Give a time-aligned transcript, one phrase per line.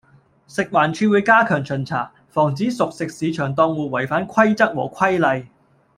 [0.47, 5.47] 食環署會加強巡查，防止熟食市場檔戶違反規則和規例